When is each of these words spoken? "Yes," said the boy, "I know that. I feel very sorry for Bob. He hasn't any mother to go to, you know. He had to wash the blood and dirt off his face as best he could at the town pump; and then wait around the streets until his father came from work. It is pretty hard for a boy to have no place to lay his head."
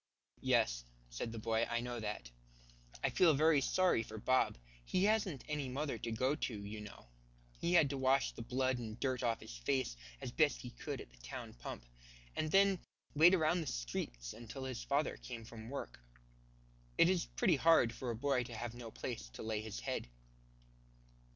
"Yes," 0.41 0.83
said 1.11 1.31
the 1.31 1.37
boy, 1.37 1.67
"I 1.69 1.79
know 1.79 1.99
that. 1.99 2.31
I 3.03 3.11
feel 3.11 3.35
very 3.35 3.61
sorry 3.61 4.01
for 4.01 4.17
Bob. 4.17 4.57
He 4.83 5.03
hasn't 5.03 5.43
any 5.47 5.69
mother 5.69 5.99
to 5.99 6.11
go 6.11 6.33
to, 6.37 6.65
you 6.65 6.81
know. 6.81 7.05
He 7.59 7.73
had 7.73 7.87
to 7.91 7.99
wash 7.99 8.31
the 8.31 8.41
blood 8.41 8.79
and 8.79 8.99
dirt 8.99 9.21
off 9.21 9.41
his 9.41 9.55
face 9.55 9.95
as 10.19 10.31
best 10.31 10.61
he 10.61 10.71
could 10.71 11.01
at 11.01 11.11
the 11.11 11.17
town 11.21 11.53
pump; 11.53 11.85
and 12.35 12.49
then 12.49 12.79
wait 13.13 13.35
around 13.35 13.61
the 13.61 13.67
streets 13.67 14.33
until 14.33 14.63
his 14.63 14.83
father 14.83 15.17
came 15.17 15.45
from 15.45 15.69
work. 15.69 15.99
It 16.97 17.07
is 17.07 17.27
pretty 17.27 17.57
hard 17.57 17.93
for 17.93 18.09
a 18.09 18.15
boy 18.15 18.41
to 18.45 18.55
have 18.55 18.73
no 18.73 18.89
place 18.89 19.29
to 19.33 19.43
lay 19.43 19.61
his 19.61 19.81
head." 19.81 20.07